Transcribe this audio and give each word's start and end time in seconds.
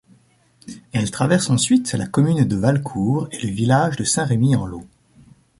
Elle 0.93 1.11
traverse 1.11 1.51
ensuite 1.51 1.93
la 1.93 2.07
commune 2.07 2.43
de 2.43 2.55
Valescourt 2.55 3.27
et 3.31 3.39
le 3.45 3.53
village 3.53 3.97
de 3.97 4.03
Saint-Remy-en-l'Eau. 4.03 4.87